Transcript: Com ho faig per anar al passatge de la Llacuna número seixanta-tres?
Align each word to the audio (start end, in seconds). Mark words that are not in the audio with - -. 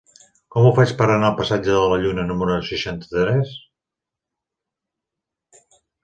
Com 0.53 0.67
ho 0.67 0.69
faig 0.77 0.91
per 1.01 1.07
anar 1.15 1.27
al 1.27 1.35
passatge 1.41 1.75
de 1.75 1.83
la 1.91 1.99
Llacuna 2.05 2.23
número 2.29 2.55
seixanta-tres? 2.69 3.51